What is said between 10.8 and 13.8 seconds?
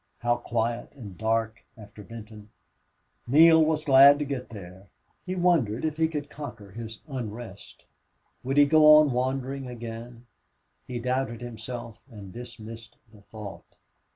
He doubted himself and dismissed the thought.